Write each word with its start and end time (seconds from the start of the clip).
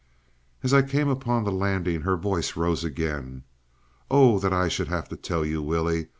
As 0.63 0.73
I 0.73 0.81
came 0.81 1.09
up 1.09 1.17
upon 1.21 1.43
the 1.43 1.51
landing 1.51 2.01
her 2.01 2.17
voice 2.17 2.55
rose 2.57 2.83
again. 2.83 3.43
"Oh 4.09 4.39
that 4.39 4.51
I 4.51 4.67
should 4.67 4.87
have 4.87 5.07
to 5.09 5.15
tell 5.15 5.45
you, 5.45 5.61
Willie! 5.61 6.07